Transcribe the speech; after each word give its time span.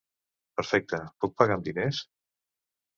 Perfecte, 0.61 1.01
puc 1.25 1.37
pagar 1.43 1.59
amb 1.61 1.71
diners? 1.71 2.05